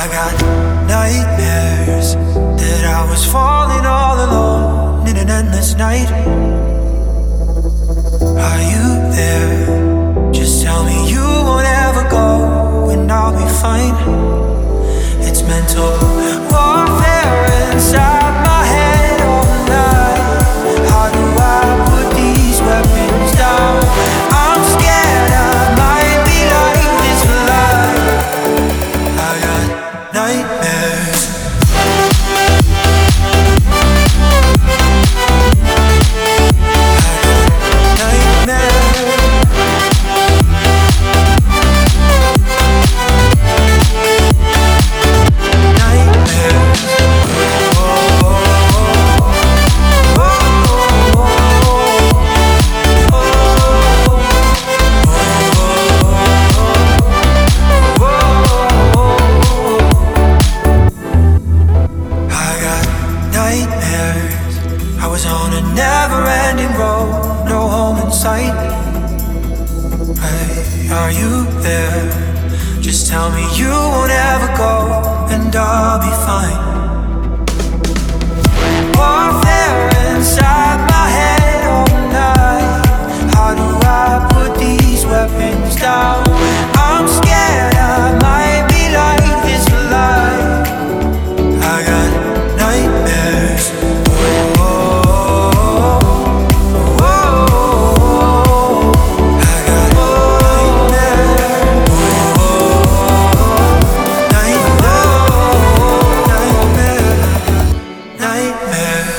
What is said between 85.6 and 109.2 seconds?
down? Yeah.